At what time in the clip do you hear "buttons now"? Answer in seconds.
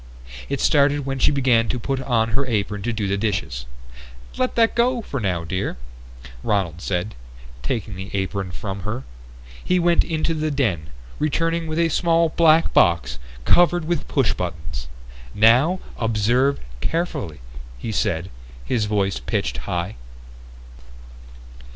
14.33-15.79